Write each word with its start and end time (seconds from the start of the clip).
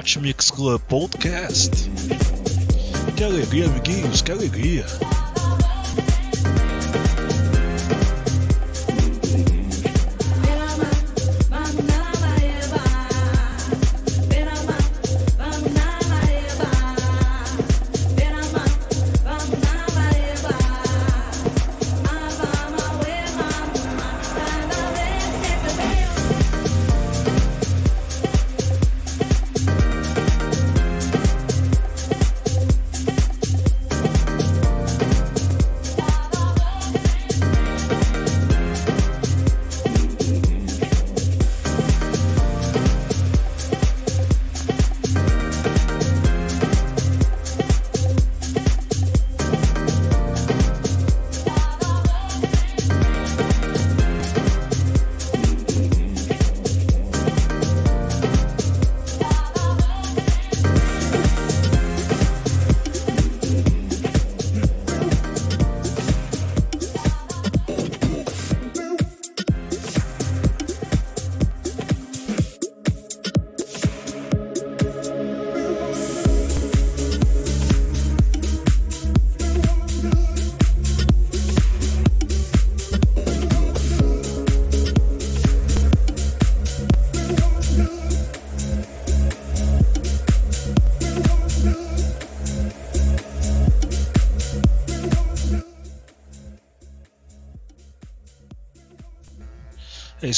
Hot 0.00 0.18
Mix 0.18 0.50
Club 0.50 0.80
Podcast. 0.88 1.90
Que 3.18 3.24
alegria, 3.24 3.66
amiguinhos, 3.66 4.22
que 4.22 4.32
alegria. 4.32 4.86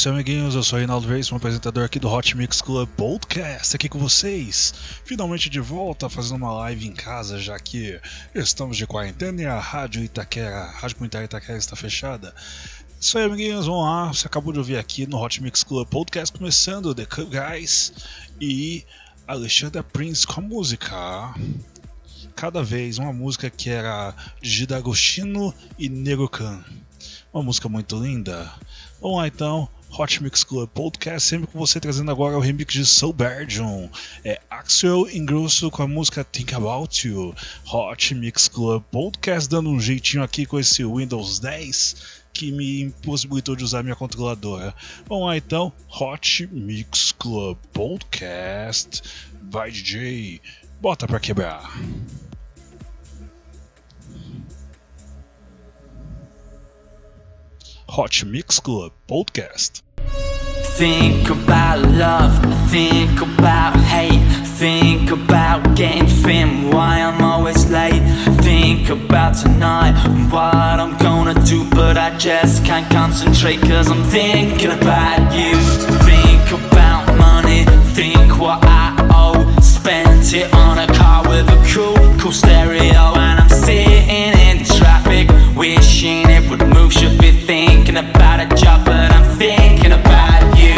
Isso, 0.02 0.08
amiguinhos. 0.08 0.56
Eu 0.56 0.64
sou 0.64 0.80
Reinaldo 0.80 1.06
Reis, 1.06 1.30
um 1.30 1.36
apresentador 1.36 1.84
aqui 1.84 2.00
do 2.00 2.10
Hot 2.10 2.36
Mix 2.36 2.60
Club 2.60 2.88
Podcast, 2.96 3.76
aqui 3.76 3.88
com 3.88 4.00
vocês. 4.00 4.74
Finalmente 5.04 5.48
de 5.48 5.60
volta, 5.60 6.10
fazendo 6.10 6.38
uma 6.38 6.52
live 6.54 6.88
em 6.88 6.92
casa, 6.92 7.38
já 7.38 7.56
que 7.56 8.00
estamos 8.34 8.76
de 8.76 8.84
quarentena 8.84 9.42
e 9.42 9.46
a 9.46 9.60
Rádio 9.60 10.02
Itaquera, 10.02 10.56
a 10.56 10.70
Rádio 10.72 10.96
Comunitária 10.96 11.26
Itaquera 11.26 11.56
está 11.56 11.76
fechada. 11.76 12.34
Isso 13.00 13.16
aí, 13.16 13.22
amiguinhos, 13.22 13.66
vamos 13.66 13.84
lá. 13.84 14.08
Você 14.08 14.26
acabou 14.26 14.52
de 14.52 14.58
ouvir 14.58 14.76
aqui 14.76 15.06
no 15.06 15.22
Hot 15.22 15.40
Mix 15.40 15.62
Club 15.62 15.86
Podcast, 15.86 16.36
começando 16.36 16.92
The 16.92 17.06
Club 17.06 17.30
Guys 17.30 17.92
e 18.40 18.84
Alexandra 19.24 19.84
Prince 19.84 20.26
com 20.26 20.40
a 20.40 20.42
música. 20.42 21.32
Cada 22.34 22.60
vez 22.60 22.98
uma 22.98 23.12
música 23.12 23.48
que 23.48 23.70
era 23.70 24.12
de 24.40 24.50
Gida 24.50 24.76
Agostino 24.76 25.54
e 25.78 25.88
Nerocan. 25.88 26.60
Uma 27.32 27.44
música 27.44 27.68
muito 27.68 28.02
linda. 28.02 28.52
Vamos 29.00 29.18
lá 29.18 29.28
então, 29.28 29.68
Hot 29.98 30.22
Mix 30.22 30.42
Club 30.42 30.70
Podcast, 30.70 31.28
sempre 31.28 31.46
com 31.46 31.58
você 31.58 31.78
trazendo 31.78 32.10
agora 32.10 32.36
o 32.36 32.40
remix 32.40 32.72
de 32.72 32.86
Soul 32.86 33.12
Bergeon. 33.12 33.88
É 34.24 34.40
Axel 34.48 35.06
Ingrosso 35.10 35.70
com 35.70 35.82
a 35.82 35.86
música 35.86 36.24
Think 36.24 36.54
About 36.54 37.06
You. 37.06 37.34
Hot 37.70 38.14
Mix 38.14 38.48
Club 38.48 38.82
Podcast 38.90 39.50
dando 39.50 39.68
um 39.68 39.78
jeitinho 39.78 40.22
aqui 40.22 40.46
com 40.46 40.58
esse 40.58 40.82
Windows 40.82 41.38
10 41.40 42.22
que 42.32 42.50
me 42.50 42.80
impossibilitou 42.80 43.54
de 43.54 43.64
usar 43.64 43.82
minha 43.82 43.94
controladora. 43.94 44.74
Vamos 45.06 45.26
lá 45.26 45.36
então, 45.36 45.70
Hot 46.00 46.48
Mix 46.50 47.12
Club 47.12 47.58
Podcast. 47.74 49.02
Vai 49.42 49.70
DJ, 49.70 50.40
bota 50.80 51.06
pra 51.06 51.20
quebrar. 51.20 51.70
Hot 57.92 58.24
Mix 58.24 58.58
Club 58.58 58.90
Podcast. 59.06 59.82
Think 60.78 61.28
about 61.28 61.78
love, 61.90 62.32
think 62.70 63.20
about 63.20 63.76
hate, 63.76 64.24
think 64.56 65.10
about 65.10 65.76
getting 65.76 66.06
thin, 66.06 66.70
why 66.70 67.02
I'm 67.02 67.22
always 67.22 67.70
late. 67.70 68.00
Think 68.40 68.88
about 68.88 69.36
tonight, 69.36 69.92
what 70.32 70.80
I'm 70.80 70.96
gonna 70.96 71.34
do, 71.44 71.68
but 71.68 71.98
I 71.98 72.16
just 72.16 72.64
can't 72.64 72.90
concentrate 72.90 73.60
cause 73.60 73.90
I'm 73.90 74.04
thinking 74.04 74.70
about 74.70 75.20
you. 75.36 75.54
Think 76.08 76.64
about 76.64 77.14
money, 77.18 77.66
think 77.92 78.38
what 78.40 78.60
I 78.62 78.96
owe. 79.12 79.60
Spent 79.60 80.32
it 80.32 80.50
on 80.54 80.78
a 80.78 80.86
car 80.94 81.28
with 81.28 81.46
a 81.46 81.58
cool, 81.70 82.18
cool 82.18 82.32
stereo, 82.32 83.21
wishing 85.56 86.28
it 86.28 86.48
would 86.50 86.66
move. 86.68 86.92
Should 86.92 87.18
be 87.18 87.32
thinking 87.32 87.96
about 87.96 88.40
a 88.40 88.54
job, 88.54 88.84
but 88.84 89.10
I'm 89.10 89.38
thinking 89.38 89.92
about 89.92 90.58
you. 90.58 90.74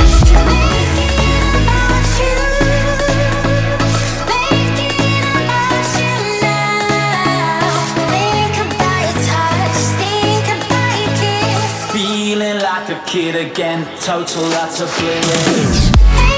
Feeling 11.92 12.58
like 12.60 12.88
a 12.88 13.00
kid 13.06 13.36
again, 13.36 13.86
total 14.00 14.44
utter 14.54 14.86
bliss. 14.98 16.33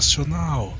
Sensacional. 0.00 0.76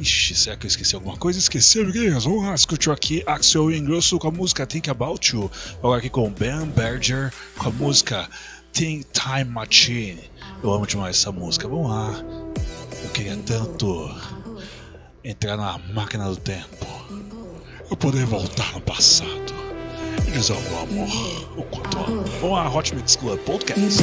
Ixi, 0.00 0.34
será 0.34 0.56
que 0.56 0.66
eu 0.66 0.68
esqueci 0.68 0.94
alguma 0.94 1.16
coisa? 1.16 1.38
Esqueci, 1.38 1.80
amiguinhos. 1.80 2.24
Vamos 2.24 2.44
lá, 2.44 2.54
escutou 2.54 2.92
aqui 2.92 3.22
Axel 3.26 3.70
Ingrosso 3.70 4.18
com 4.18 4.28
a 4.28 4.30
música 4.30 4.66
Think 4.66 4.90
About 4.90 5.34
You. 5.34 5.50
Agora 5.78 5.98
aqui 5.98 6.08
com 6.08 6.30
Ben 6.30 6.66
Berger 6.74 7.32
com 7.58 7.68
a 7.68 7.72
música 7.72 8.28
Think 8.72 9.06
Time 9.12 9.44
Machine. 9.44 10.20
Eu 10.62 10.72
amo 10.72 10.86
demais 10.86 11.16
essa 11.16 11.30
música. 11.30 11.68
Vamos 11.68 11.90
lá. 11.90 12.24
Eu 13.02 13.10
queria 13.10 13.36
tanto 13.36 14.10
entrar 15.22 15.56
na 15.56 15.78
máquina 15.92 16.28
do 16.28 16.36
tempo. 16.36 16.86
Eu 17.90 17.96
poder 17.96 18.24
voltar 18.24 18.72
no 18.72 18.80
passado 18.80 19.54
e 20.26 20.30
dizer 20.30 20.54
ao 20.54 20.62
meu 20.62 20.78
amor 20.80 21.58
o 21.58 21.62
quanto 21.64 21.98
amo. 21.98 22.24
Vamos 22.40 22.56
lá, 22.56 22.74
Hot 22.74 22.94
Mix 22.94 23.16
Club 23.16 23.38
Podcast. 23.40 24.02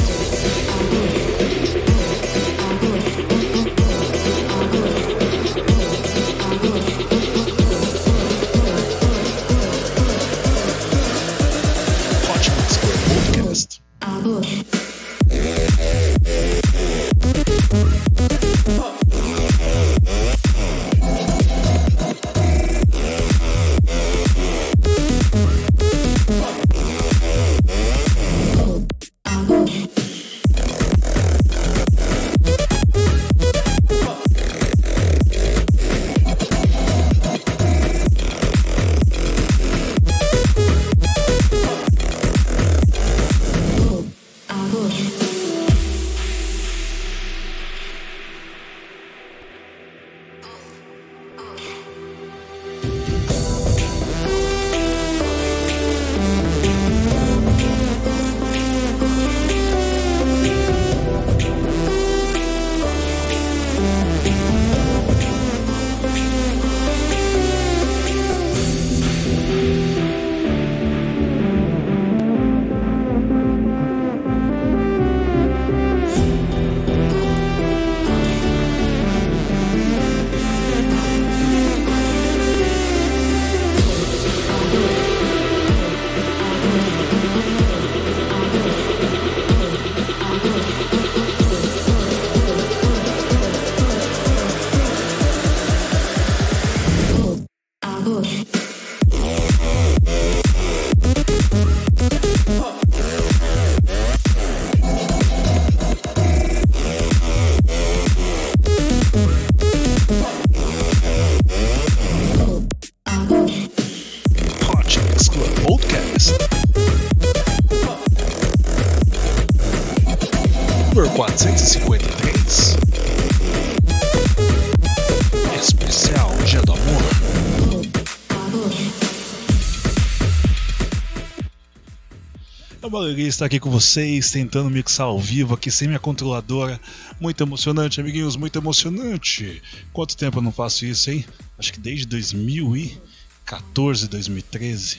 Uma 132.90 132.98
alegria 132.98 133.28
estar 133.28 133.46
aqui 133.46 133.60
com 133.60 133.70
vocês, 133.70 134.32
tentando 134.32 134.68
mixar 134.68 135.06
ao 135.06 135.18
vivo 135.18 135.54
aqui 135.54 135.70
sem 135.70 135.86
minha 135.86 136.00
controladora. 136.00 136.80
Muito 137.20 137.40
emocionante, 137.40 138.00
amiguinhos, 138.00 138.34
muito 138.34 138.58
emocionante. 138.58 139.62
Quanto 139.92 140.16
tempo 140.16 140.38
eu 140.38 140.42
não 140.42 140.50
faço 140.50 140.84
isso, 140.84 141.08
hein? 141.08 141.24
Acho 141.56 141.72
que 141.72 141.78
desde 141.78 142.04
2014, 142.06 144.08
2013. 144.08 144.98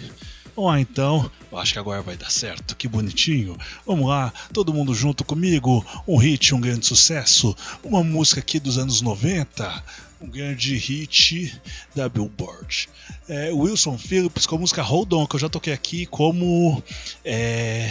Vamos 0.56 0.72
lá 0.72 0.80
então, 0.80 1.32
acho 1.54 1.74
que 1.74 1.80
agora 1.80 2.02
vai 2.02 2.18
dar 2.18 2.30
certo, 2.30 2.76
que 2.76 2.88
bonitinho. 2.88 3.58
Vamos 3.86 4.08
lá, 4.08 4.34
todo 4.52 4.74
mundo 4.74 4.94
junto 4.94 5.24
comigo, 5.24 5.86
um 6.08 6.18
hit, 6.18 6.54
um 6.54 6.60
grande 6.60 6.86
sucesso, 6.86 7.56
uma 7.84 8.04
música 8.04 8.42
aqui 8.42 8.60
dos 8.60 8.78
anos 8.78 9.02
90, 9.02 9.84
um 10.22 10.30
grande 10.30 10.76
hit 10.76 11.60
da 11.96 12.10
Billboard. 12.10 12.90
É, 13.30 13.52
Wilson 13.52 13.98
Phillips 13.98 14.46
com 14.46 14.56
a 14.56 14.60
música 14.60 14.82
Hold 14.82 15.14
On, 15.14 15.26
que 15.26 15.36
eu 15.36 15.40
já 15.40 15.50
toquei 15.50 15.74
aqui 15.74 16.06
como 16.06 16.84
é, 17.24 17.90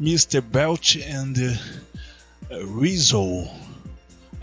Mr. 0.00 0.40
Belt 0.40 0.96
and 0.96 1.58
uh, 2.50 2.80
Rizzo 2.80 3.48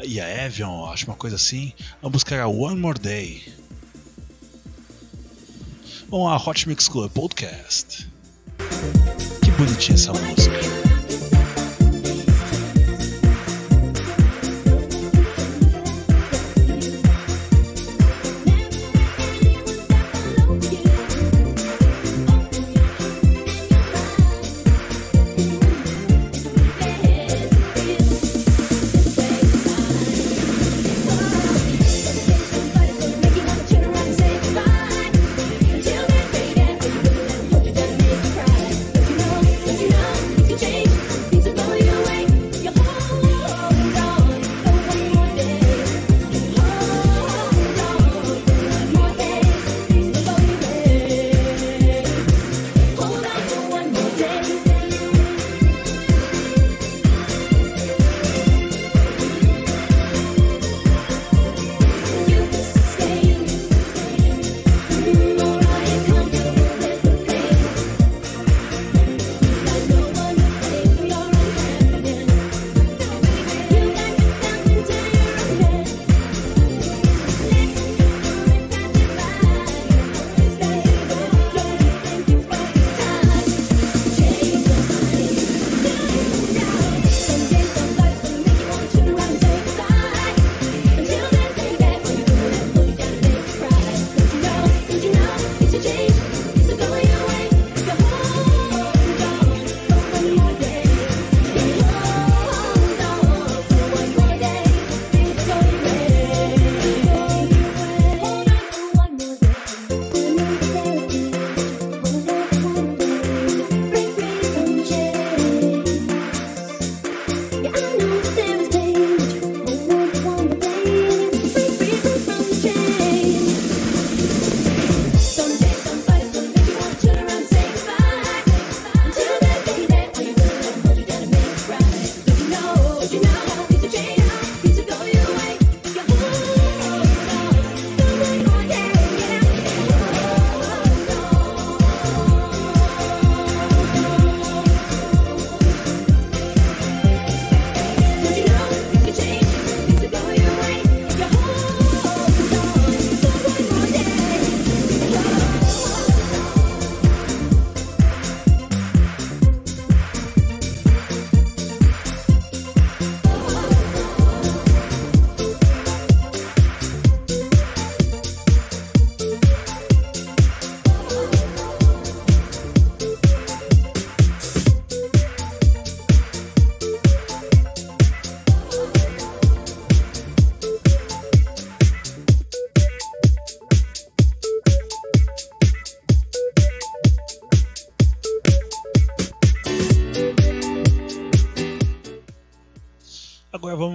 e 0.03 0.19
a 0.19 0.45
Evian, 0.45 0.85
acho 0.91 1.05
uma 1.05 1.15
coisa 1.15 1.35
assim. 1.35 1.73
A 2.01 2.09
música 2.09 2.47
One 2.47 2.79
More 2.79 2.99
Day. 2.99 3.60
Vamos 6.11 6.27
lá, 6.27 6.35
Hot 6.35 6.67
Mix 6.67 6.89
Club 6.89 7.09
Podcast. 7.09 8.05
Que 9.41 9.51
bonitinha 9.51 9.95
essa 9.95 10.11
música. 10.11 10.90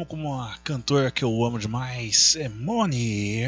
Com 0.07 0.17
uma 0.17 0.57
cantora 0.63 1.11
que 1.11 1.25
eu 1.25 1.45
amo 1.45 1.59
demais, 1.59 2.37
é 2.37 2.49
Moni. 2.49 3.43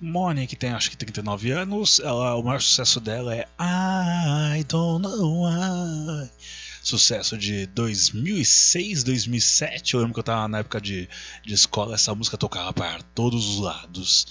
Moni, 0.00 0.46
que 0.46 0.56
tem 0.56 0.70
acho 0.70 0.90
que 0.90 0.96
39 0.96 1.50
anos, 1.50 2.00
ela, 2.00 2.34
o 2.36 2.42
maior 2.42 2.60
sucesso 2.60 3.00
dela 3.00 3.34
é 3.34 3.46
I 3.60 4.64
Don't 4.64 5.02
Know 5.02 5.42
Why. 5.42 6.30
Sucesso 6.82 7.36
de 7.36 7.66
2006, 7.66 9.04
2007. 9.04 9.94
Eu 9.94 10.00
lembro 10.00 10.14
que 10.14 10.20
eu 10.20 10.24
tava 10.24 10.48
na 10.48 10.58
época 10.58 10.80
de, 10.80 11.08
de 11.44 11.54
escola, 11.54 11.94
essa 11.94 12.14
música 12.14 12.36
tocava 12.36 12.72
para 12.72 13.02
todos 13.14 13.48
os 13.48 13.60
lados. 13.60 14.26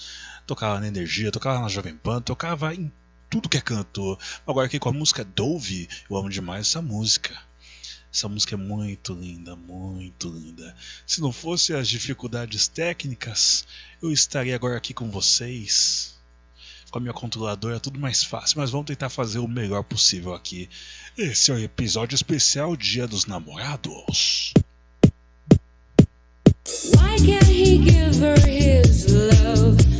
Tocava 0.46 0.80
na 0.80 0.88
Energia, 0.88 1.30
tocava 1.30 1.60
na 1.60 1.68
Jovem 1.68 1.94
Pan, 1.94 2.20
tocava 2.20 2.74
em 2.74 2.90
tudo 3.30 3.48
que 3.48 3.56
é 3.56 3.60
cantor. 3.60 4.18
Agora 4.46 4.66
aqui 4.66 4.78
com 4.78 4.88
a 4.88 4.92
música 4.92 5.24
Dove, 5.24 5.88
eu 6.10 6.16
amo 6.16 6.28
demais 6.28 6.68
essa 6.68 6.82
música. 6.82 7.51
Essa 8.12 8.28
música 8.28 8.54
é 8.54 8.58
muito 8.58 9.14
linda, 9.14 9.56
muito 9.56 10.28
linda. 10.28 10.76
Se 11.06 11.22
não 11.22 11.32
fosse 11.32 11.72
as 11.72 11.88
dificuldades 11.88 12.68
técnicas, 12.68 13.64
eu 14.02 14.12
estaria 14.12 14.54
agora 14.54 14.76
aqui 14.76 14.92
com 14.92 15.10
vocês. 15.10 16.14
Com 16.90 16.98
a 16.98 17.00
minha 17.00 17.14
controladora, 17.14 17.80
tudo 17.80 17.98
mais 17.98 18.22
fácil, 18.22 18.58
mas 18.58 18.70
vamos 18.70 18.86
tentar 18.86 19.08
fazer 19.08 19.38
o 19.38 19.48
melhor 19.48 19.82
possível 19.82 20.34
aqui. 20.34 20.68
Esse 21.16 21.50
é 21.50 21.54
o 21.54 21.58
episódio 21.58 22.14
especial 22.14 22.76
Dia 22.76 23.06
dos 23.06 23.24
Namorados. 23.24 24.52
Why 26.94 27.16
can't 27.16 27.46
he 27.46 27.78
give 27.78 28.20
her 28.20 28.36
his 28.46 29.06
love 29.10 29.91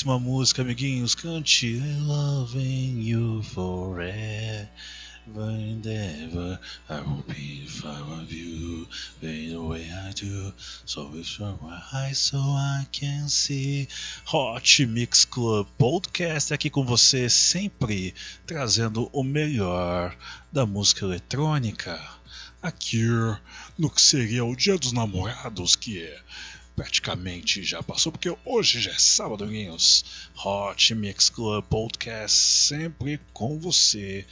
Lindíssima 0.00 0.18
música, 0.18 0.62
amiguinhos. 0.62 1.14
Cante 1.14 1.78
Loving 2.06 3.02
You 3.02 3.42
Forever 3.42 4.66
and 5.36 5.86
ever. 5.86 6.58
I 6.88 7.00
will 7.02 7.22
be 7.28 7.64
if 7.66 7.84
I 7.84 7.98
love 8.00 8.32
you 8.32 8.86
the 9.20 9.56
way 9.56 9.90
I 9.92 10.12
do. 10.12 10.54
So 10.86 11.10
it's 11.14 11.34
from 11.34 11.58
my 11.60 11.82
eyes 11.92 12.16
so 12.16 12.38
I 12.38 12.86
can 12.90 13.28
see. 13.28 13.88
Hot 14.24 14.86
Mix 14.86 15.26
Club 15.26 15.66
Podcast 15.76 16.54
aqui 16.54 16.70
com 16.70 16.82
você, 16.82 17.28
sempre 17.28 18.14
trazendo 18.46 19.10
o 19.12 19.22
melhor 19.22 20.16
da 20.50 20.64
música 20.64 21.04
eletrônica. 21.04 22.00
Aqui 22.62 23.04
no 23.78 23.90
que 23.90 24.00
seria 24.00 24.46
o 24.46 24.56
Dia 24.56 24.78
dos 24.78 24.92
Namorados, 24.92 25.76
que 25.76 26.02
é 26.02 26.20
praticamente 26.80 27.62
já 27.62 27.82
passou, 27.82 28.10
porque 28.10 28.34
hoje 28.42 28.80
já 28.80 28.90
é 28.90 28.98
sábado, 28.98 29.44
amiguinhos. 29.44 30.02
Hot 30.42 30.94
Mix 30.94 31.28
Club 31.28 31.62
Podcast 31.66 32.34
sempre 32.34 33.20
com 33.34 33.58
você, 33.58 34.24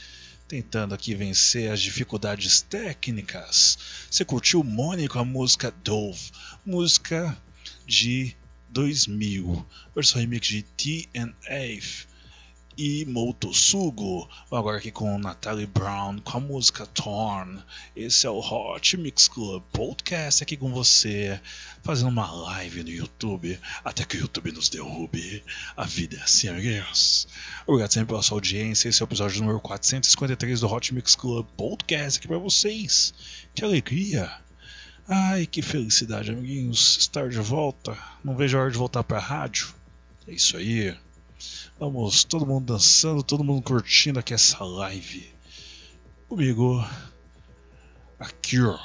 tentando 0.47 0.95
aqui 0.95 1.13
vencer 1.13 1.71
as 1.71 1.79
dificuldades 1.79 2.59
técnicas. 2.61 3.77
Você 4.09 4.25
curtiu 4.25 4.63
Mônica, 4.63 5.19
a 5.19 5.23
música 5.23 5.71
Dove, 5.83 6.31
música 6.65 7.37
de 7.85 8.35
2000, 8.69 9.63
versão 9.93 10.19
remix 10.19 10.47
de 10.47 10.63
TNA 10.63 12.08
e 12.79 13.03
Motosugo. 13.03 14.25
Agora 14.49 14.77
aqui 14.77 14.89
com 14.89 15.19
Natalie 15.19 15.65
Brown 15.65 16.19
com 16.19 16.37
a 16.37 16.39
música 16.39 16.85
Torn. 16.85 17.61
Esse 17.93 18.25
é 18.25 18.29
o 18.29 18.39
Hot 18.39 18.95
Mix 18.95 19.27
Club 19.27 19.61
Podcast 19.73 20.41
aqui 20.41 20.55
com 20.55 20.71
você, 20.71 21.41
fazendo 21.83 22.07
uma 22.07 22.31
live 22.31 22.85
no 22.85 22.89
YouTube, 22.89 23.59
até 23.83 24.05
que 24.05 24.15
o 24.15 24.21
YouTube 24.21 24.53
nos 24.53 24.69
derrube. 24.69 25.43
A 25.75 25.83
vida 25.83 26.15
é 26.15 26.21
assim, 26.21 26.47
amiguinhos. 26.47 27.27
Obrigado 27.67 27.91
sempre 27.91 28.07
pela 28.07 28.23
sua 28.23 28.37
audiência. 28.37 28.87
Esse 28.87 29.01
é 29.01 29.03
o 29.03 29.07
episódio 29.07 29.41
número 29.41 29.59
453 29.59 30.61
do 30.61 30.71
Hot 30.71 30.93
Mix 30.93 31.15
Club 31.17 31.45
Podcast 31.57 32.17
aqui 32.17 32.29
para 32.29 32.37
vocês. 32.37 33.13
Que 33.53 33.65
alegria! 33.65 34.31
Ai, 35.05 35.45
que 35.45 35.61
felicidade, 35.61 36.31
amiguinhos, 36.31 36.95
estar 36.97 37.27
de 37.27 37.39
volta. 37.39 37.97
Não 38.23 38.37
vejo 38.37 38.57
a 38.57 38.61
hora 38.61 38.71
de 38.71 38.77
voltar 38.77 39.03
para 39.03 39.17
a 39.17 39.21
rádio. 39.21 39.67
É 40.25 40.31
isso 40.31 40.55
aí. 40.55 40.95
Vamos, 41.79 42.23
todo 42.23 42.45
mundo 42.45 42.73
dançando, 42.73 43.23
todo 43.23 43.43
mundo 43.43 43.61
curtindo 43.61 44.19
aqui 44.19 44.33
essa 44.33 44.63
live. 44.63 45.33
Comigo, 46.27 46.85
aqui, 48.19 48.61
ó. 48.61 48.77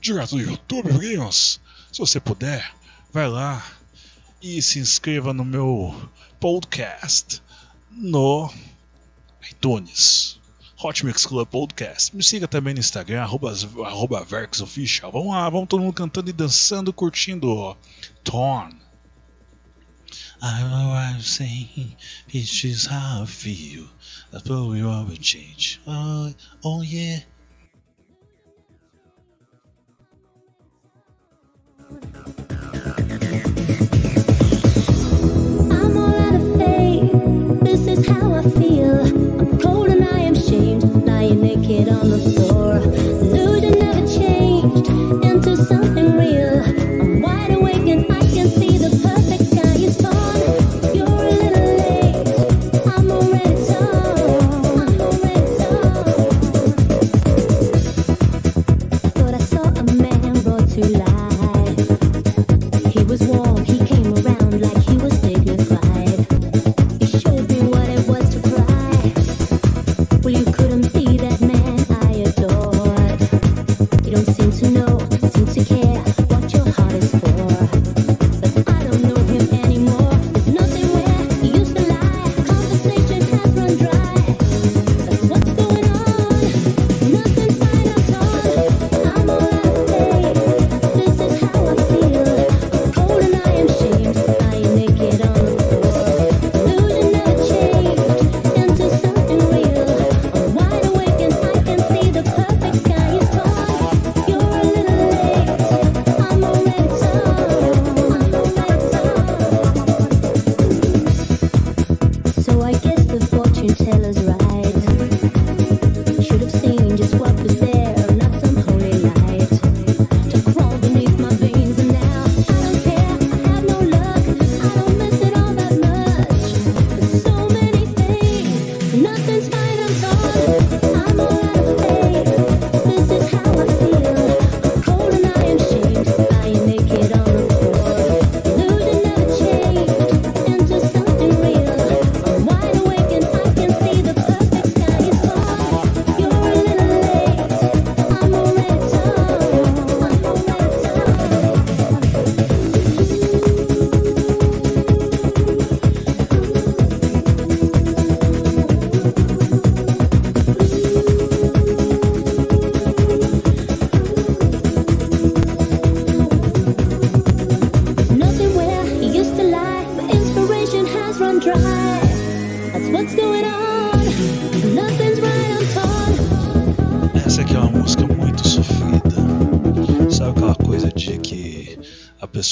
Direto 0.00 0.36
do 0.36 0.40
YouTube, 0.42 0.90
amiguinhos. 0.90 1.60
Se 1.92 1.98
você 1.98 2.18
puder, 2.20 2.74
vai 3.12 3.28
lá 3.28 3.64
e 4.40 4.60
se 4.62 4.78
inscreva 4.78 5.32
no 5.32 5.44
meu 5.44 5.94
podcast 6.40 7.42
no 7.90 8.52
iTunes. 9.50 10.40
Hot 10.82 11.06
Mix 11.06 11.26
Club 11.26 11.46
Podcast. 11.46 12.16
Me 12.16 12.24
siga 12.24 12.48
também 12.48 12.74
no 12.74 12.80
Instagram, 12.80 13.22
arroba, 13.22 13.52
arroba. 13.84 14.26
Vamos 15.12 15.32
lá, 15.32 15.48
vamos 15.48 15.68
todo 15.68 15.80
mundo 15.80 15.94
cantando 15.94 16.30
e 16.30 16.32
dançando, 16.32 16.92
curtindo 16.92 17.76
Torn. 18.24 18.81
I 20.44 20.62
know 20.62 20.92
I'm 20.92 21.20
saying 21.20 21.94
it's 22.30 22.50
just 22.50 22.88
how 22.88 23.22
I 23.22 23.26
feel. 23.26 23.84
That's 24.32 24.48
what 24.50 24.70
we 24.70 24.82
all 24.82 25.04
would 25.04 25.20
change. 25.20 25.80
Oh, 25.86 26.34
oh 26.64 26.82
yeah. 26.82 27.18
I'm 35.70 35.96
all 35.96 36.20
out 36.20 36.34
of 36.34 36.58
faith. 36.58 37.60
This 37.60 37.86
is 37.86 38.04
how 38.08 38.34
I 38.34 38.42
feel. 38.42 39.00
I'm 39.00 39.60
cold 39.60 39.90
and 39.90 40.04
I 40.04 40.20
am 40.22 40.34
shamed. 40.34 41.06
Lying 41.06 41.40
naked 41.40 41.88
on 41.88 42.10
the 42.10 42.18
floor. 42.18 43.01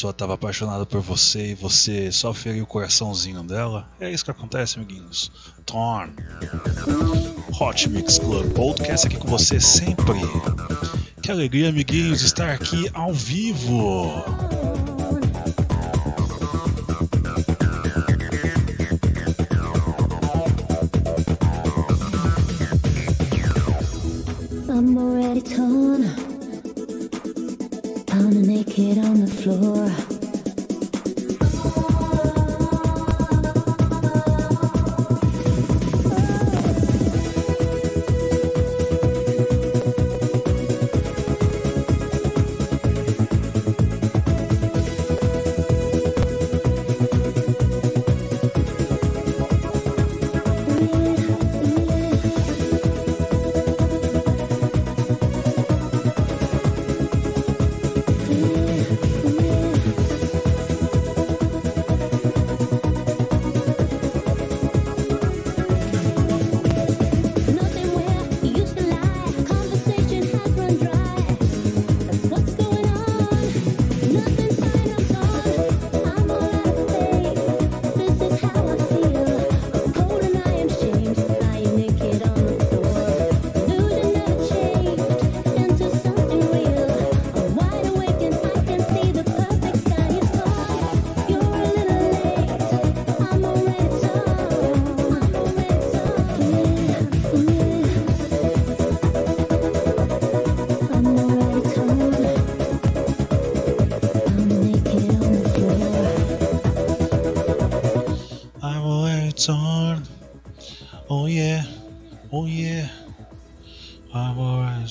Pessoa 0.00 0.12
estava 0.12 0.32
apaixonada 0.32 0.86
por 0.86 1.02
você 1.02 1.50
e 1.50 1.54
você 1.54 2.10
só 2.10 2.32
feriu 2.32 2.64
o 2.64 2.66
coraçãozinho 2.66 3.42
dela? 3.42 3.86
É 4.00 4.10
isso 4.10 4.24
que 4.24 4.30
acontece, 4.30 4.78
amiguinhos. 4.78 5.30
Torn. 5.66 6.10
Hot 7.60 7.86
Mix 7.90 8.18
Club 8.18 8.50
Podcast 8.54 9.06
aqui 9.06 9.18
com 9.18 9.28
você 9.28 9.60
sempre. 9.60 10.18
Que 11.20 11.30
alegria, 11.30 11.68
amiguinhos, 11.68 12.22
estar 12.22 12.50
aqui 12.50 12.88
ao 12.94 13.12
vivo. 13.12 14.49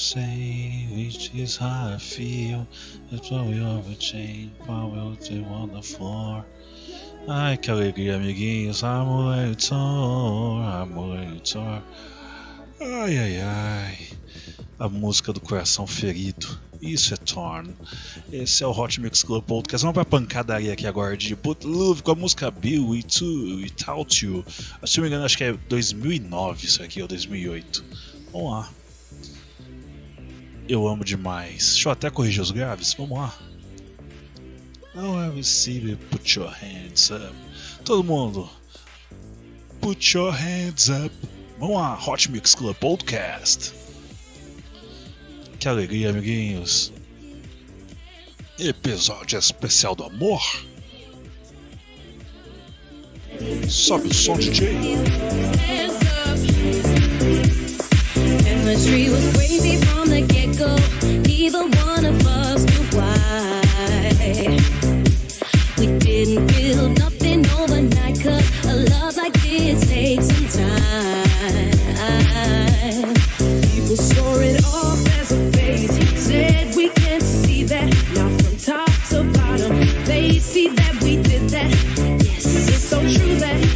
Saying, 0.10 0.90
which 0.96 1.32
is 1.36 1.58
how 1.58 1.94
I 1.94 1.98
feel. 2.00 2.66
That's 3.12 3.30
why 3.30 3.44
we 3.44 3.60
overchange, 3.60 4.50
why 4.66 4.86
we'll 4.86 5.14
do 5.16 5.44
on 5.46 5.72
the 5.72 5.84
floor. 5.84 6.44
Ai, 7.28 7.58
que 7.58 7.70
alegria, 7.70 8.16
amiguinhos. 8.16 8.84
Already 8.84 9.56
torn, 9.56 10.64
I'm 10.64 10.98
already 10.98 11.40
torn. 11.42 11.84
Ai, 12.82 13.18
ai, 13.20 13.42
ai. 13.42 13.98
A 14.80 14.90
música 14.90 15.32
do 15.32 15.40
coração 15.40 15.86
ferido. 15.86 16.48
Isso 16.82 17.14
é 17.14 17.18
Torn. 17.18 17.76
Esse 18.32 18.64
é 18.64 18.68
o 18.68 18.72
Hot 18.72 19.02
Mix 19.02 19.22
Club 19.22 19.44
Podcast. 19.44 19.84
Vamos 19.84 19.96
pra 19.96 20.06
pancadaria 20.06 20.72
aqui 20.72 20.88
agora 20.88 21.18
de 21.18 21.36
But 21.36 21.66
Love 21.66 22.02
com 22.02 22.12
a 22.12 22.16
música 22.16 22.50
Bill 22.50 22.96
e 22.96 23.04
To 23.04 23.26
Without 23.58 24.26
You. 24.26 24.46
Se 24.86 24.98
não 24.98 25.04
me 25.04 25.10
engano, 25.10 25.26
acho 25.26 25.38
que 25.38 25.44
é 25.44 25.54
2009 25.68 26.66
isso 26.66 26.82
aqui, 26.82 27.02
ou 27.02 27.08
2008. 27.08 27.84
Vamos 28.32 28.52
lá. 28.52 28.70
Eu 30.70 30.88
amo 30.88 31.04
demais. 31.04 31.72
Deixa 31.72 31.90
eu 31.90 31.94
até 31.94 32.12
corrigir 32.12 32.44
os 32.44 32.52
graves. 32.52 32.94
Vamos 32.94 33.18
lá. 33.18 33.36
Now 34.94 35.20
I 35.20 35.36
receive 35.36 35.92
it, 35.92 36.06
put 36.12 36.38
your 36.38 36.48
hands 36.48 37.10
up. 37.10 37.34
Todo 37.84 38.04
mundo. 38.04 38.48
Put 39.82 40.16
your 40.16 40.32
hands 40.32 40.90
up. 40.90 41.12
Vamos 41.58 41.76
lá, 41.76 41.96
Hot 41.96 42.30
Mix 42.32 42.54
Club 42.54 42.76
Podcast. 42.76 43.74
Que 45.60 45.68
alegria, 45.68 46.12
amiguinhos. 46.12 46.94
Episódio 48.60 49.40
especial 49.40 49.96
do 49.96 50.04
amor. 50.04 50.42
Sobe 53.68 54.08
o 54.08 54.14
som, 54.14 54.38
DJ. 54.38 55.89
Chemistry 58.70 59.10
was 59.10 59.36
crazy 59.36 59.78
from 59.78 60.10
the 60.10 60.22
get 60.22 60.56
go. 60.56 60.76
Neither 61.24 61.64
one 61.88 62.06
of 62.06 62.28
us 62.28 62.64
knew 62.66 62.84
why. 63.00 63.62
We 65.80 65.88
didn't 65.98 66.46
build 66.46 67.00
nothing 67.00 67.50
overnight, 67.50 68.22
cause 68.22 68.66
a 68.66 68.76
love 68.92 69.18
like 69.18 69.34
this 69.42 69.90
takes 69.90 70.28
some 70.28 70.48
time. 70.62 71.74
People 73.74 73.98
saw 73.98 74.40
it 74.40 74.64
off 74.64 75.20
as 75.20 75.32
a 75.32 75.52
phase. 75.52 75.90
Said 76.28 76.76
we 76.76 76.90
can't 76.90 77.24
see 77.24 77.64
that. 77.64 77.90
Now 78.14 78.30
from 78.38 78.56
top 78.58 78.92
to 79.10 79.24
bottom, 79.34 79.80
they 80.06 80.38
see 80.38 80.68
that 80.68 81.02
we 81.02 81.16
did 81.24 81.50
that. 81.50 81.72
Yes, 82.24 82.46
it's 82.46 82.84
so 82.84 83.00
true 83.00 83.36
that. 83.40 83.69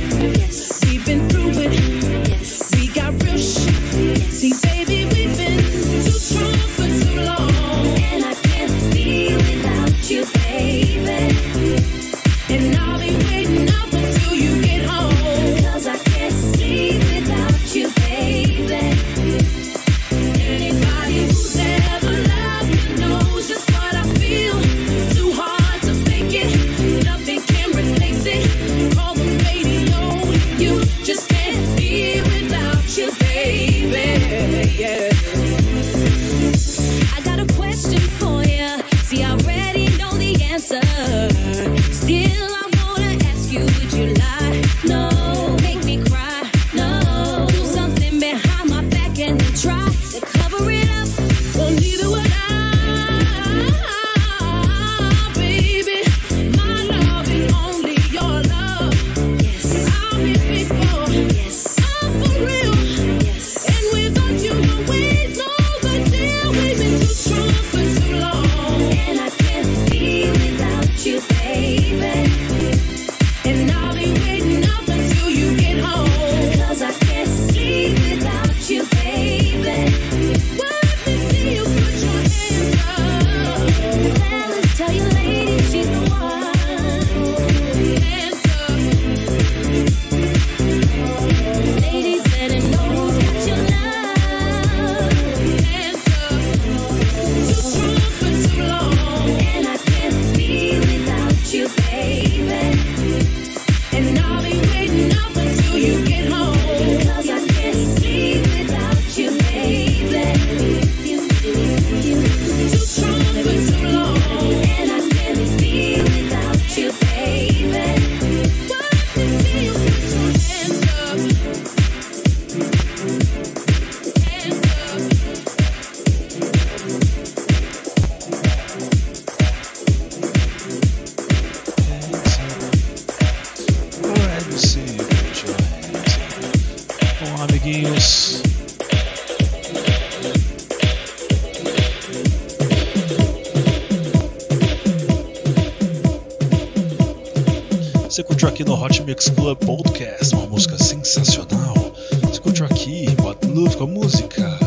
Mix 149.13 149.30
Club 149.30 149.60
Podcast, 149.60 150.34
uma 150.34 150.47
música 150.47 150.76
sensacional. 150.76 151.76
Você 152.23 152.41
curtiu 152.41 152.65
aqui 152.65 153.06
What 153.21 153.45
Love 153.45 153.78
com 153.78 153.84
a 153.84 153.88
música 153.88 154.60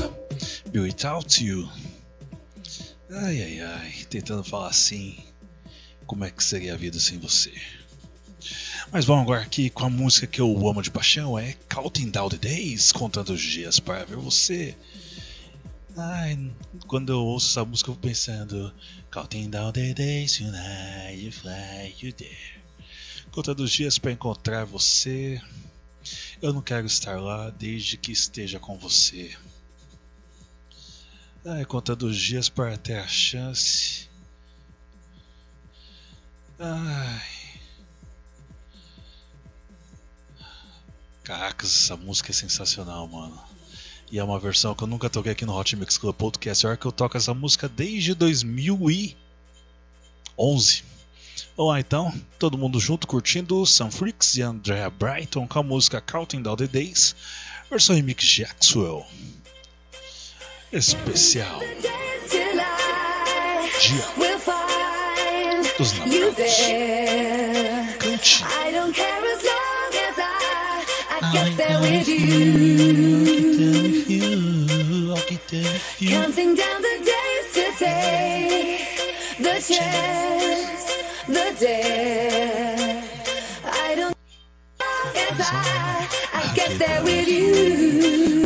Be 0.70 0.78
Without 0.78 1.44
You. 1.44 1.68
Ai 3.10 3.42
ai 3.42 3.60
ai, 3.60 3.92
tentando 4.08 4.44
falar 4.44 4.68
assim, 4.68 5.16
como 6.06 6.24
é 6.24 6.30
que 6.30 6.44
seria 6.44 6.74
a 6.74 6.76
vida 6.76 7.00
sem 7.00 7.18
você? 7.18 7.52
Mas 8.92 9.04
vamos 9.04 9.24
agora 9.24 9.40
aqui 9.40 9.68
com 9.68 9.84
a 9.84 9.90
música 9.90 10.28
que 10.28 10.40
eu 10.40 10.68
amo 10.68 10.80
de 10.80 10.92
paixão, 10.92 11.36
é 11.36 11.56
Counting 11.68 12.10
Down 12.10 12.28
the 12.28 12.36
Days, 12.36 12.92
contando 12.92 13.30
os 13.30 13.42
dias 13.42 13.80
para 13.80 14.04
ver 14.04 14.16
você. 14.16 14.76
Ai, 15.96 16.52
quando 16.86 17.10
eu 17.10 17.18
ouço 17.18 17.50
essa 17.50 17.64
música 17.64 17.90
eu 17.90 17.94
vou 17.94 18.00
pensando 18.00 18.72
Counting 19.10 19.50
down 19.50 19.72
the 19.72 19.92
days, 19.92 20.38
lie, 20.38 21.24
you 21.24 21.32
fly, 21.32 21.92
you 22.00 22.12
dare 22.12 22.55
Contando 23.36 23.60
os 23.60 23.70
dias 23.70 23.98
para 23.98 24.12
encontrar 24.12 24.64
você 24.64 25.38
Eu 26.40 26.54
não 26.54 26.62
quero 26.62 26.86
estar 26.86 27.20
lá 27.20 27.50
desde 27.50 27.98
que 27.98 28.10
esteja 28.10 28.58
com 28.58 28.78
você 28.78 29.36
Ai, 31.44 31.66
contando 31.66 32.06
os 32.06 32.16
dias 32.16 32.48
para 32.48 32.78
ter 32.78 32.96
a 32.96 33.06
chance 33.06 34.08
Ai 36.58 37.22
Caracas, 41.22 41.70
essa 41.70 41.94
música 41.94 42.30
é 42.30 42.34
sensacional, 42.34 43.06
mano. 43.06 43.38
E 44.10 44.18
é 44.18 44.24
uma 44.24 44.38
versão 44.38 44.74
que 44.74 44.82
eu 44.82 44.86
nunca 44.86 45.10
toquei 45.10 45.32
aqui 45.32 45.44
no 45.44 45.54
Hot 45.54 45.76
Mix 45.76 45.98
Club 45.98 46.14
Podcast. 46.14 46.64
É 46.64 46.68
hora 46.68 46.78
que 46.78 46.86
eu 46.86 46.92
toco 46.92 47.18
essa 47.18 47.34
música 47.34 47.68
desde 47.68 48.14
2011. 48.14 50.95
Lá 51.56 51.80
então, 51.80 52.12
todo 52.38 52.58
mundo 52.58 52.78
junto 52.78 53.06
curtindo 53.06 53.64
Sam 53.66 53.90
Freaks 53.90 54.36
e 54.36 54.42
Andrea 54.42 54.90
Brighton 54.90 55.46
com 55.46 55.58
a 55.58 55.62
música 55.62 56.00
Counting 56.00 56.42
Down 56.42 56.56
the 56.56 56.66
Days, 56.66 57.14
versão 57.70 57.96
remix 57.96 58.24
Jackswell. 58.24 59.06
Especial 60.72 61.60
Till 62.28 62.60
I 62.60 63.70
Dia 63.80 64.04
dos 65.78 65.92
namorados. 65.92 66.36
Cante. 67.98 68.42
I 68.44 68.72
don't 68.72 68.94
care 68.94 69.24
as 69.24 69.42
long 69.44 69.92
as 70.08 70.18
I, 70.18 70.84
I 71.10 71.32
get 71.32 71.56
there 71.56 71.80
with 71.80 72.08
you. 72.08 73.26
Counting 76.10 76.54
down 76.54 76.82
the 76.82 76.98
days 77.04 77.46
to 77.54 77.64
take 77.78 79.38
the 79.38 79.60
chance, 79.60 80.15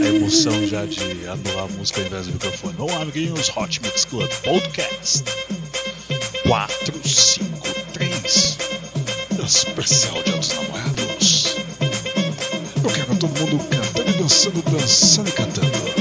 A 0.01 0.07
emoção 0.07 0.65
já 0.69 0.87
de 0.87 1.01
anular 1.27 1.65
a 1.65 1.69
música 1.77 2.01
ao 2.01 2.07
invés 2.07 2.29
do 2.29 2.35
microfone. 2.35 2.75
Vamos 2.79 2.95
lá, 2.95 3.03
amiguinhos. 3.03 3.51
Hot 3.57 3.83
Mix 3.83 4.05
Club 4.05 4.31
Podcast 4.45 5.25
453 6.47 8.59
Especial 9.45 10.23
Dia 10.23 10.37
dos 10.37 10.51
Namorados. 10.51 11.57
Eu 12.85 12.91
quero 12.95 13.17
todo 13.17 13.41
mundo 13.41 13.59
cantando 13.71 14.09
e 14.09 14.13
dançando, 14.15 14.63
dançando 14.71 15.29
e 15.29 15.33
cantando. 15.33 16.00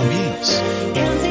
Sensacional, 0.00 1.29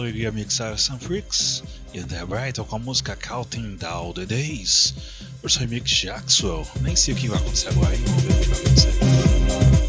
Uma 0.00 0.06
alegria 0.06 0.32
mixar 0.32 0.78
Sun 0.78 0.98
Freaks 0.98 1.62
e 1.92 2.02
The 2.02 2.24
Brighton 2.24 2.64
com 2.64 2.76
a 2.76 2.78
música 2.78 3.14
Counting 3.14 3.76
Down 3.76 4.14
the 4.14 4.24
Days. 4.24 4.94
Seu 5.46 5.60
remix 5.60 5.90
de 5.90 6.08
Axwell. 6.08 6.66
Nem 6.80 6.96
sei 6.96 7.12
o 7.12 7.16
que 7.18 7.28
vai 7.28 7.38
acontecer 7.38 7.68
agora, 7.68 7.94
hein? 7.94 8.00
Vamos 8.06 8.22
ver 8.22 8.32
o 8.32 8.40
que 8.40 8.48
vai 8.48 8.60
acontecer. 8.60 8.92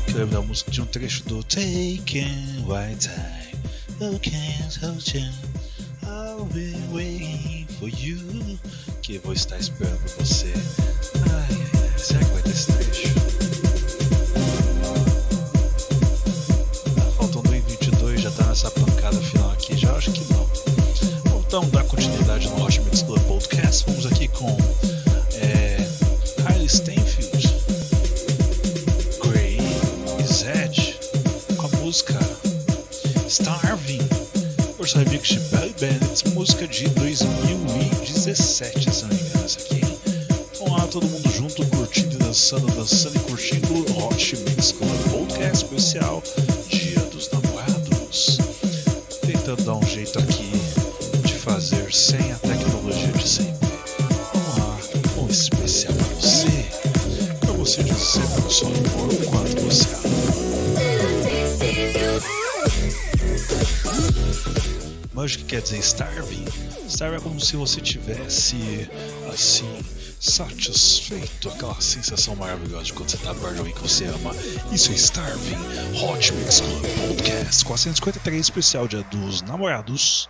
Que 0.06 0.12
eu 0.12 0.18
lembro 0.18 0.36
da 0.36 0.42
música 0.42 0.70
de 0.70 0.82
um 0.82 0.86
trecho 0.86 1.24
do 1.24 1.42
Taking 1.46 2.66
My 2.68 2.94
Time. 3.00 3.56
You 4.02 4.20
can't 4.20 4.80
hold 4.82 5.16
you. 5.16 5.32
I'll 6.04 6.44
be 6.48 6.76
waiting 6.92 7.66
for 7.80 7.88
you. 7.88 8.60
Que 9.02 9.18
vou 9.20 9.32
estar 9.32 9.60
esperando 9.60 10.06
você. 10.18 10.52
Starving, 33.32 34.02
por 34.76 34.86
de 34.86 35.40
Belly 35.40 35.74
Bandits, 35.80 36.24
música 36.34 36.68
de 36.68 36.90
2017, 36.90 38.92
se 38.92 39.04
não 39.04 39.08
me 39.08 39.22
engano, 39.22 39.46
essa 39.46 39.62
aqui. 39.62 39.80
Vamos 40.60 40.78
lá, 40.78 40.86
todo 40.88 41.08
mundo 41.08 41.32
junto, 41.32 41.66
curtindo 41.68 42.18
dançando, 42.18 42.68
dançando 42.76 43.16
e 43.16 43.20
curtindo 43.22 43.86
Hot 43.98 44.36
Mix 44.36 44.74
Club 44.74 45.12
Podcast 45.12 45.64
especial 45.64 46.22
Que 65.22 65.44
quer 65.44 65.62
dizer 65.62 65.78
starving? 65.78 66.46
Starving 66.88 67.18
é 67.18 67.20
como 67.20 67.40
se 67.40 67.56
você 67.56 67.80
tivesse, 67.80 68.90
assim, 69.32 69.70
satisfeito 70.20 71.48
aquela 71.48 71.80
sensação 71.80 72.36
maravilhosa 72.36 72.86
de 72.86 72.94
quando 72.94 73.10
você 73.12 73.18
tá 73.18 73.34
perto 73.36 73.54
de 73.54 73.60
alguém 73.60 73.74
que 73.74 73.82
você 73.82 74.06
ama. 74.06 74.36
Isso 74.72 74.92
é 74.92 74.96
Starving 74.96 75.58
Hot 76.04 76.34
Mix 76.34 76.62
Club 76.62 76.82
Podcast 77.08 77.66
453 77.66 78.42
especial 78.42 78.88
Dia 78.88 79.04
dos 79.12 79.44
Namorados. 79.44 80.28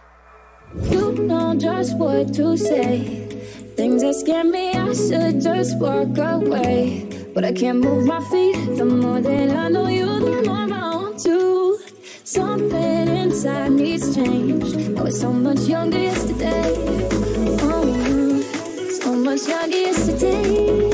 You 0.92 1.14
know 1.14 1.54
just 1.58 1.96
what 1.98 2.34
to 2.34 2.58
say. 2.58 3.28
Things 3.78 4.02
that 4.02 4.16
scare 4.16 4.44
me, 4.44 4.72
I 4.72 4.94
should 4.94 5.42
just 5.42 5.78
walk 5.78 6.18
away. 6.20 7.08
But 7.34 7.46
I 7.46 7.54
can't 7.54 7.80
move 7.80 8.06
my 8.06 8.20
feet. 8.30 8.78
The 8.78 8.86
more 8.86 9.22
that 9.22 9.50
I 9.50 9.70
know 9.70 9.88
you, 9.88 10.06
the 10.20 10.44
more 10.46 10.74
I 10.74 10.96
want 10.96 11.20
to. 11.24 11.71
Something 12.34 13.10
inside 13.10 13.74
needs 13.74 14.16
change. 14.16 14.98
I 14.98 15.02
was 15.04 15.20
so 15.20 15.34
much 15.34 15.60
younger 15.68 16.00
yesterday. 16.00 16.78
Oh, 17.62 18.42
so 19.02 19.14
much 19.18 19.50
younger 19.50 19.76
yesterday. 19.76 20.91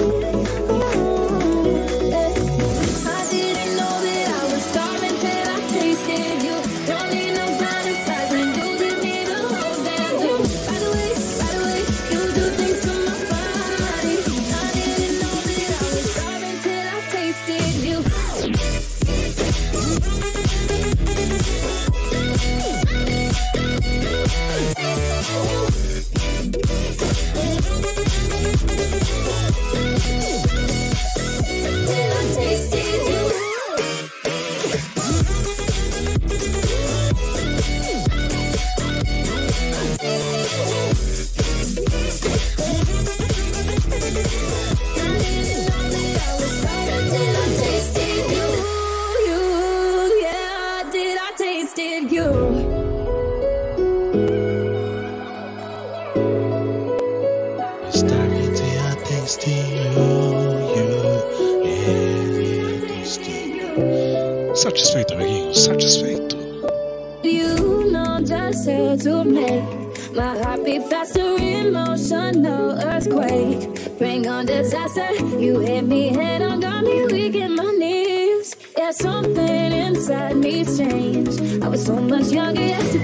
On 74.77 74.87
disaster. 74.87 75.39
You 75.39 75.59
hit 75.59 75.85
me 75.85 76.09
head 76.09 76.41
on, 76.41 76.59
got 76.59 76.83
me 76.83 77.05
weak 77.05 77.35
in 77.35 77.55
my 77.55 77.71
knees. 77.71 78.55
Yeah, 78.77 78.91
something 78.91 79.71
inside 79.71 80.37
needs 80.37 80.77
changed. 80.77 81.63
I 81.63 81.67
was 81.67 81.85
so 81.85 81.95
much 81.95 82.31
younger 82.31 82.61
yesterday. 82.61 82.96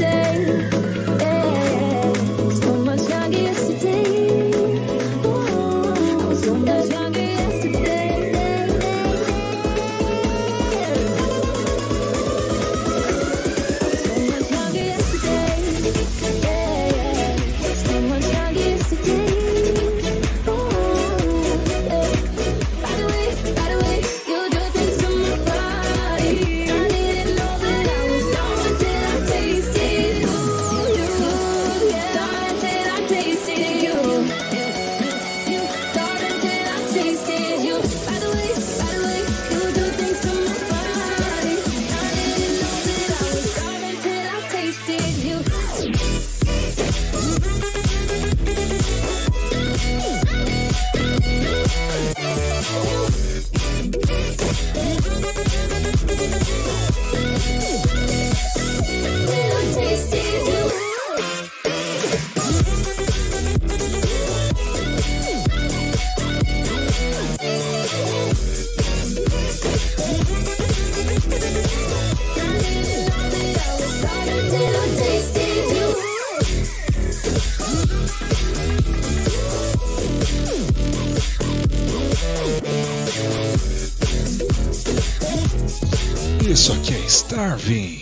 Starving. 87.44 88.00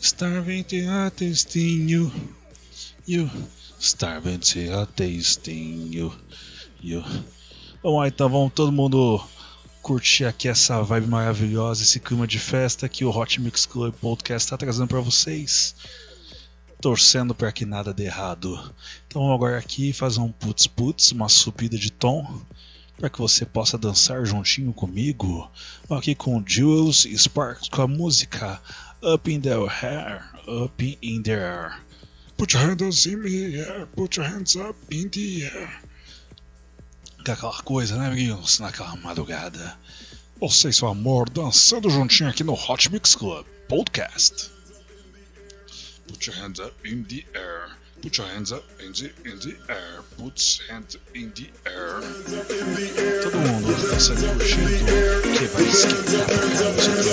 Starving 0.00 0.62
te 0.62 0.86
a 0.86 1.10
testinho. 1.10 2.12
You. 3.04 3.28
Starving 3.80 4.38
te 4.38 4.70
a 4.70 4.86
testinho. 4.86 6.14
You. 6.80 7.02
Vamos 7.82 7.98
lá 7.98 8.06
então, 8.06 8.28
vamos 8.28 8.52
todo 8.52 8.70
mundo 8.70 9.20
curtir 9.82 10.26
aqui 10.26 10.46
essa 10.46 10.80
vibe 10.80 11.08
maravilhosa, 11.08 11.82
esse 11.82 11.98
clima 11.98 12.24
de 12.24 12.38
festa 12.38 12.88
que 12.88 13.04
o 13.04 13.10
Hot 13.10 13.40
Mix 13.40 13.66
Club 13.66 13.92
Podcast 13.94 14.46
está 14.46 14.56
trazendo 14.56 14.86
para 14.86 15.00
vocês. 15.00 15.74
Torcendo 16.80 17.34
para 17.34 17.50
que 17.50 17.66
nada 17.66 17.92
dê 17.92 18.04
errado. 18.04 18.54
Então 19.08 19.22
vamos 19.22 19.34
agora 19.34 19.58
aqui 19.58 19.92
fazer 19.92 20.20
um 20.20 20.30
putz 20.30 20.68
putz, 20.68 21.10
uma 21.10 21.28
subida 21.28 21.76
de 21.76 21.90
tom 21.90 22.40
para 23.00 23.08
que 23.08 23.18
você 23.18 23.46
possa 23.46 23.78
dançar 23.78 24.26
juntinho 24.26 24.74
comigo, 24.74 25.50
aqui 25.88 26.14
com 26.14 26.44
Jules 26.46 27.08
Sparks 27.16 27.70
com 27.70 27.80
a 27.80 27.88
música 27.88 28.60
Up 29.02 29.32
in 29.32 29.40
the 29.40 29.54
Air, 29.82 30.22
Up 30.46 30.98
in 31.00 31.22
the 31.22 31.32
Air. 31.32 31.80
Put 32.36 32.54
your 32.54 32.62
hands 32.62 33.06
in 33.06 33.22
the 33.22 33.58
air, 33.58 33.86
put 33.96 34.18
your 34.18 34.28
hands 34.28 34.54
up 34.54 34.76
in 34.90 35.08
the 35.08 35.46
air. 35.46 35.82
É 37.26 37.32
aquela 37.32 37.62
coisa, 37.62 37.96
né, 37.96 38.08
amiguinhos, 38.08 38.58
naquela 38.58 38.94
madrugada. 38.96 39.78
Você 40.38 40.68
e 40.68 40.72
seu 40.72 40.88
amor 40.88 41.30
dançando 41.30 41.88
juntinho 41.88 42.28
aqui 42.28 42.44
no 42.44 42.52
Hot 42.52 42.92
Mix 42.92 43.14
Club 43.14 43.46
Podcast. 43.66 44.50
Put 46.06 46.26
your 46.28 46.36
hands 46.36 46.60
up 46.60 46.76
in 46.86 47.04
the 47.04 47.24
air. 47.32 47.79
Put 48.02 48.16
your 48.16 48.26
hands 48.28 48.50
up 48.50 48.64
in 48.80 48.92
the, 48.92 49.12
in 49.24 49.38
the 49.40 49.56
air. 49.68 50.02
Put 50.16 50.60
hands 50.68 50.96
in 51.14 51.32
the 51.34 51.48
air. 51.66 52.00
Todo 53.22 53.36
mundo 53.36 53.72
dança 53.90 54.14
curtindo 54.14 54.84
que 55.36 55.44
vai 55.46 55.62
esquentar 55.64 56.22
a 56.22 56.38
casa 56.56 56.90
do 56.96 57.10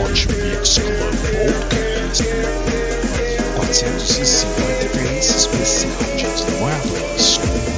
Hot 0.00 0.28
Mix 0.28 0.78
Club 0.78 1.16
Podcast. 1.44 2.24
450 3.56 4.84
experiência 4.84 5.36
especial 5.36 5.92
de 6.04 6.16
Dia 6.16 6.30
dos 6.30 6.44
Namorados. 6.44 7.77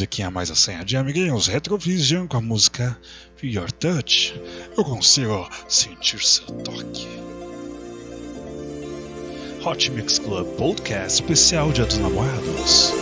Musiquinha 0.00 0.30
mais 0.30 0.50
assanhadinha, 0.50 1.02
amiguinhos? 1.02 1.46
Retrovision 1.46 2.26
com 2.26 2.38
a 2.38 2.40
música 2.40 2.96
Your 3.42 3.70
Touch. 3.70 4.34
Eu 4.74 4.82
consigo 4.82 5.46
sentir 5.68 6.24
seu 6.24 6.46
toque. 6.46 7.06
Hot 9.62 9.90
Mix 9.90 10.18
Club 10.18 10.46
Podcast 10.56 11.22
especial 11.22 11.70
Dia 11.70 11.84
dos 11.84 11.98
Namorados. 11.98 12.94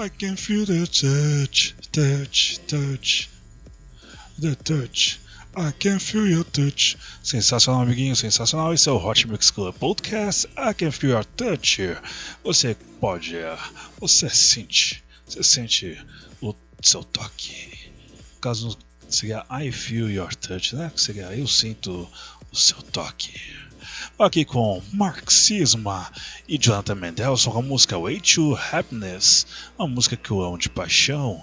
I 0.00 0.08
can 0.08 0.34
feel 0.34 0.64
the 0.64 0.86
touch, 0.86 1.74
touch, 1.92 2.58
touch, 2.66 3.28
the 4.38 4.56
touch. 4.56 5.20
I 5.54 5.72
can 5.72 5.98
feel 5.98 6.26
your 6.26 6.42
touch. 6.44 6.96
Sensacional, 7.22 7.82
amiguinho, 7.82 8.16
sensacional. 8.16 8.72
Esse 8.72 8.88
é 8.88 8.92
o 8.92 8.96
Hot 8.96 9.28
Mix 9.28 9.50
Club 9.50 9.74
Podcast. 9.74 10.46
I 10.56 10.72
can 10.72 10.90
feel 10.90 11.10
your 11.10 11.24
touch. 11.36 11.80
Você 12.42 12.74
pode, 12.98 13.34
você 13.98 14.30
sente, 14.30 15.04
você 15.26 15.42
sente 15.42 16.02
o 16.40 16.54
seu 16.80 17.04
toque. 17.04 17.92
No 18.36 18.40
caso, 18.40 18.78
seria 19.06 19.44
I 19.50 19.70
feel 19.70 20.10
your 20.10 20.34
touch, 20.34 20.76
né? 20.76 20.90
Que 20.94 21.00
seria 21.02 21.26
eu 21.36 21.46
sinto 21.46 22.08
o 22.50 22.56
seu 22.56 22.80
toque. 22.80 23.38
Aqui 24.20 24.44
com 24.44 24.82
Marxisma 24.92 26.12
e 26.46 26.58
Jonathan 26.58 26.94
Mendelson 26.94 27.52
com 27.52 27.58
a 27.60 27.62
música 27.62 27.98
Way 27.98 28.20
to 28.20 28.54
Happiness, 28.54 29.46
uma 29.78 29.88
música 29.88 30.14
que 30.14 30.30
eu 30.30 30.42
amo 30.42 30.58
de 30.58 30.68
paixão, 30.68 31.42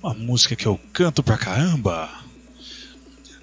uma 0.00 0.14
música 0.14 0.54
que 0.54 0.66
eu 0.66 0.78
canto 0.92 1.20
pra 1.20 1.36
caramba, 1.36 2.08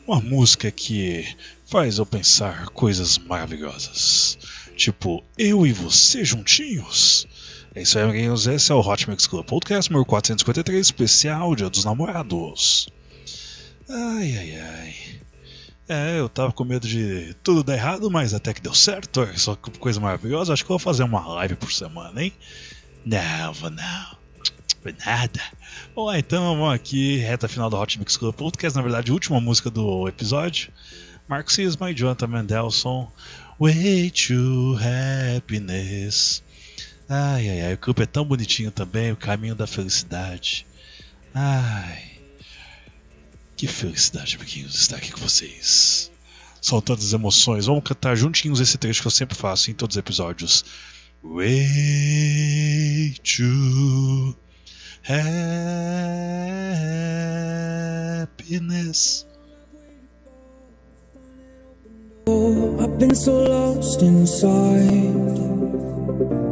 uma 0.07 0.21
música 0.21 0.71
que 0.71 1.27
faz 1.65 1.97
eu 1.97 2.05
pensar 2.05 2.69
coisas 2.69 3.17
maravilhosas, 3.17 4.37
tipo 4.77 5.21
eu 5.37 5.67
e 5.67 5.73
você 5.73 6.23
juntinhos. 6.23 7.27
É 7.75 7.81
isso 7.81 7.97
aí, 7.97 8.05
amiguinhos. 8.05 8.47
Esse 8.47 8.71
é 8.71 8.75
o 8.75 8.79
Hot 8.79 9.09
Mix 9.09 9.27
Club 9.27 9.45
Podcast 9.45 9.91
número 9.91 10.05
453, 10.05 10.87
especial 10.87 11.53
Dia 11.53 11.69
dos 11.69 11.83
Namorados. 11.83 12.87
Ai, 13.89 14.37
ai, 14.37 14.55
ai. 14.55 15.17
É, 15.89 16.19
eu 16.19 16.27
tava 16.27 16.51
com 16.51 16.65
medo 16.65 16.85
de 16.85 17.33
tudo 17.41 17.63
dar 17.63 17.75
errado, 17.75 18.11
mas 18.11 18.33
até 18.33 18.53
que 18.53 18.61
deu 18.61 18.73
certo. 18.73 19.21
Olha 19.21 19.37
Só 19.37 19.55
que 19.55 19.71
coisa 19.79 19.99
maravilhosa. 19.99 20.53
Acho 20.53 20.65
que 20.65 20.71
eu 20.71 20.77
vou 20.77 20.83
fazer 20.83 21.03
uma 21.03 21.25
live 21.35 21.55
por 21.55 21.71
semana, 21.71 22.21
hein? 22.21 22.33
Não, 23.05 23.53
vou 23.53 23.69
não. 23.69 24.17
Foi 24.81 24.93
nada. 25.05 25.41
Vamos 25.95 26.15
então, 26.15 26.55
vamos 26.55 26.73
aqui, 26.73 27.17
reta 27.17 27.47
final 27.47 27.69
do 27.69 27.77
Hot 27.77 27.97
Mix 27.99 28.17
Club 28.17 28.35
Podcast. 28.35 28.75
Na 28.75 28.83
verdade, 28.83 29.11
última 29.11 29.39
música 29.39 29.69
do 29.69 30.07
episódio. 30.07 30.71
Marxismo 31.27 31.87
e 31.87 31.93
Jonathan 31.93 32.27
Mendelssohn. 32.27 33.07
Way 33.59 34.11
to 34.11 34.77
Happiness. 35.35 36.43
Ai, 37.09 37.49
ai, 37.49 37.61
ai, 37.61 37.73
o 37.73 37.77
clipe 37.77 38.03
é 38.03 38.05
tão 38.05 38.25
bonitinho 38.25 38.71
também, 38.71 39.11
o 39.11 39.17
caminho 39.17 39.55
da 39.55 39.65
felicidade. 39.65 40.67
Ai, 41.33 42.16
que 43.57 43.67
felicidade, 43.67 44.35
amiguinhos, 44.35 44.75
estar 44.75 44.97
aqui 44.97 45.11
com 45.11 45.19
vocês. 45.19 46.11
São 46.61 46.79
tantas 46.79 47.11
emoções. 47.11 47.65
Vamos 47.65 47.83
cantar 47.83 48.15
juntinhos 48.15 48.59
esse 48.59 48.77
trecho 48.77 49.01
que 49.01 49.07
eu 49.07 49.11
sempre 49.11 49.35
faço 49.35 49.71
em 49.71 49.73
todos 49.73 49.95
os 49.95 49.99
episódios. 49.99 50.63
Way 51.23 53.15
to 53.23 54.35
happiness. 58.29 59.25
I've 62.27 62.99
been 62.99 63.15
so 63.15 63.31
lost 63.43 64.03
inside. 64.03 65.27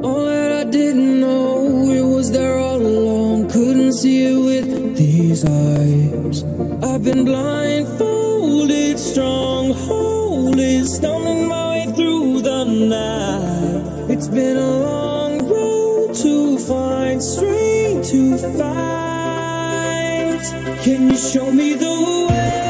All 0.06 0.26
that 0.26 0.51
I 0.51 0.64
didn't 0.70 1.20
know, 1.20 1.89
it 1.89 2.06
was 2.16 2.32
there 2.32 2.60
all 2.60 2.80
along. 2.80 3.49
Couldn't 3.49 3.93
see 3.93 4.26
it 4.28 4.38
with 4.38 4.95
these 4.95 5.43
eyes. 5.43 6.43
I've 6.84 7.03
been 7.03 7.26
blindfolded, 7.26 8.99
strongholded, 8.99 10.86
stumbling 10.86 11.47
my 11.47 11.70
way 11.72 11.86
through 11.95 12.41
the 12.41 12.66
night. 12.66 14.12
It's 14.12 14.28
been 14.28 14.58
a 14.58 14.80
long 14.89 15.49
road 15.49 16.14
to 16.22 16.60
find, 16.60 17.24
strength 17.24 18.12
to 18.12 18.38
find. 18.60 20.39
Can 20.84 21.10
you 21.10 21.18
show 21.18 21.51
me 21.51 21.74
the 21.74 22.28
way 22.30 22.64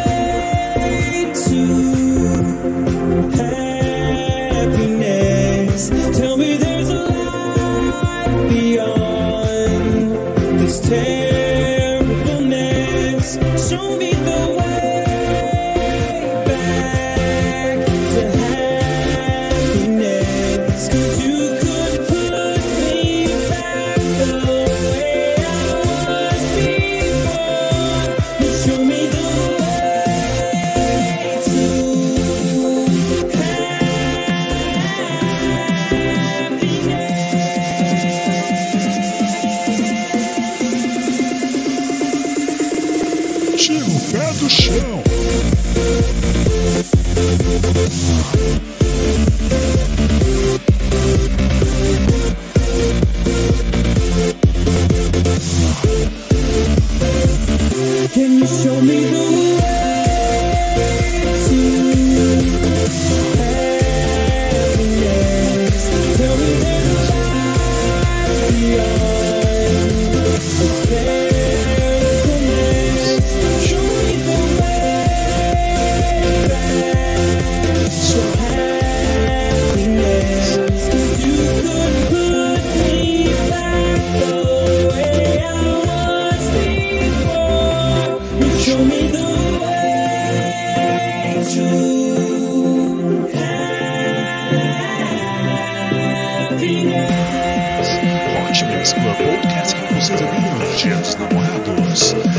Dia 100.05 100.95
dos 100.97 101.15
Namorados. 101.15 102.34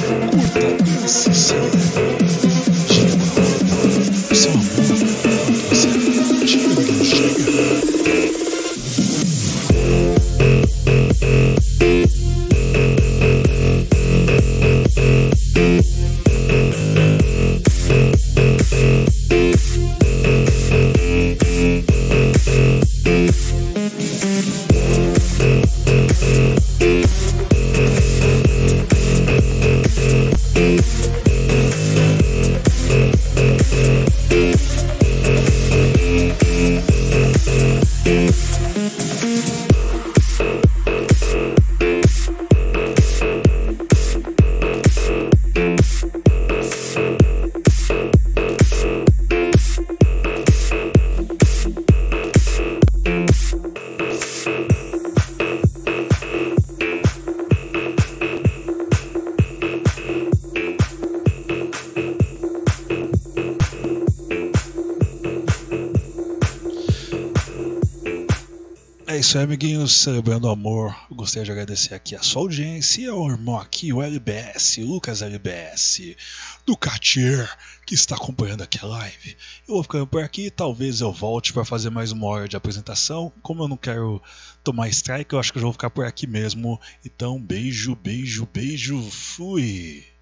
Isso 69.36 69.40
aí, 69.40 69.44
amiguinhos, 69.44 69.92
celebrando 69.92 70.46
o 70.46 70.50
amor. 70.50 70.96
Gostaria 71.10 71.44
de 71.44 71.52
agradecer 71.52 71.94
aqui 71.94 72.16
a 72.16 72.22
sua 72.22 72.40
audiência 72.40 73.10
ao 73.10 73.28
irmão 73.28 73.58
aqui, 73.58 73.92
o 73.92 74.00
LBS, 74.00 74.78
Lucas 74.78 75.20
LBS, 75.20 76.16
do 76.64 76.74
Cartier, 76.74 77.46
que 77.84 77.94
está 77.94 78.16
acompanhando 78.16 78.62
aqui 78.62 78.78
a 78.80 78.86
live. 78.86 79.36
Eu 79.68 79.74
vou 79.74 79.82
ficando 79.82 80.06
por 80.06 80.22
aqui, 80.22 80.50
talvez 80.50 81.02
eu 81.02 81.12
volte 81.12 81.52
para 81.52 81.66
fazer 81.66 81.90
mais 81.90 82.12
uma 82.12 82.26
hora 82.26 82.48
de 82.48 82.56
apresentação. 82.56 83.30
Como 83.42 83.62
eu 83.62 83.68
não 83.68 83.76
quero 83.76 84.22
tomar 84.64 84.88
strike, 84.88 85.34
eu 85.34 85.38
acho 85.38 85.52
que 85.52 85.58
eu 85.58 85.60
já 85.60 85.66
vou 85.66 85.72
ficar 85.74 85.90
por 85.90 86.06
aqui 86.06 86.26
mesmo. 86.26 86.80
Então, 87.04 87.38
beijo, 87.38 87.94
beijo, 87.94 88.48
beijo, 88.50 89.02
fui! 89.10 90.15